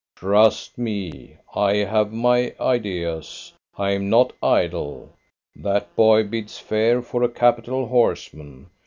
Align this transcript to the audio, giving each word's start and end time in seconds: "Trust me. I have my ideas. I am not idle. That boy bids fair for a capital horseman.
"Trust 0.15 0.79
me. 0.79 1.37
I 1.53 1.75
have 1.75 2.11
my 2.11 2.55
ideas. 2.59 3.53
I 3.77 3.91
am 3.91 4.09
not 4.09 4.33
idle. 4.41 5.13
That 5.55 5.95
boy 5.95 6.23
bids 6.23 6.57
fair 6.57 7.03
for 7.03 7.21
a 7.21 7.29
capital 7.29 7.85
horseman. 7.85 8.71